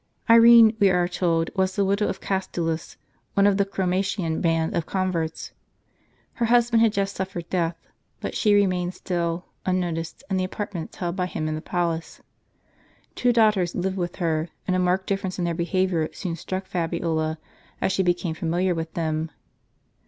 Irene, 0.27 0.75
we 0.79 0.89
are 0.89 1.07
told, 1.07 1.51
was 1.55 1.75
the 1.75 1.85
widow 1.85 2.07
of 2.07 2.19
Castulus, 2.19 2.97
one 3.35 3.45
of 3.45 3.57
the 3.57 3.65
Chromatian 3.67 4.41
band 4.41 4.75
of 4.75 4.87
converts. 4.87 5.51
Her 6.33 6.47
husband 6.47 6.81
had 6.81 6.91
just 6.91 7.15
suffered 7.15 7.47
death; 7.51 7.75
but 8.19 8.35
she 8.35 8.55
remained 8.55 8.95
still, 8.95 9.45
unnoticed, 9.63 10.23
in 10.27 10.37
the 10.37 10.43
apartments 10.43 10.97
held 10.97 11.15
by 11.15 11.27
him 11.27 11.47
in 11.47 11.53
the 11.53 11.61
palace. 11.61 12.19
Two 13.13 13.31
daughters 13.31 13.75
lived 13.75 13.97
with 13.97 14.15
her; 14.15 14.49
and 14.65 14.75
a 14.75 14.79
marked 14.79 15.07
difierence 15.07 15.37
in 15.37 15.45
their 15.45 15.53
behavior 15.53 16.09
soon 16.13 16.35
struck 16.35 16.67
Fabi 16.67 17.03
ola, 17.03 17.37
as 17.79 17.91
she 17.91 18.01
became 18.01 18.33
familiar 18.33 18.73
with 18.73 18.91
them. 18.95 19.29